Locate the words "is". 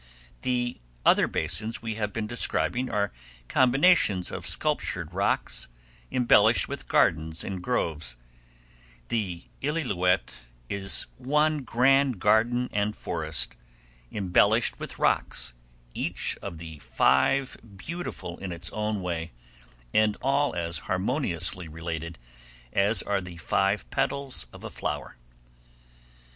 10.69-11.05